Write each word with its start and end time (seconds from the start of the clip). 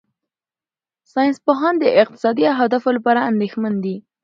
ساینسپوهان 1.11 1.73
د 1.79 1.83
اقتصادي 2.01 2.43
اهدافو 2.55 2.89
لپاره 2.97 3.27
اندېښمن 3.31 3.73
دي. 3.83 3.95